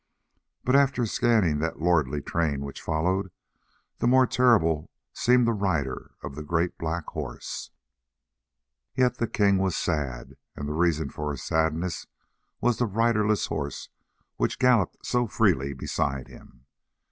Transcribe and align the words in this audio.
But 0.63 0.75
after 0.75 1.05
scanning 1.05 1.59
that 1.59 1.79
lordly 1.79 2.23
train 2.23 2.61
which 2.61 2.81
followed, 2.81 3.29
the 3.99 4.07
more 4.07 4.25
terrible 4.25 4.89
seemed 5.13 5.45
the 5.47 5.53
rider 5.53 6.15
of 6.23 6.33
the 6.33 6.41
great 6.41 6.75
black 6.79 7.05
horse. 7.09 7.69
Yet 8.95 9.17
the 9.19 9.27
king 9.27 9.59
was 9.59 9.75
sad, 9.75 10.37
and 10.55 10.67
the 10.67 10.73
reason 10.73 11.11
for 11.11 11.29
his 11.29 11.43
sadness 11.43 12.07
was 12.59 12.79
the 12.79 12.87
riderless 12.87 13.45
horse 13.45 13.89
which 14.37 14.57
galloped 14.57 15.05
so 15.05 15.27
freely 15.27 15.71
beside 15.71 16.27
him. 16.29 16.65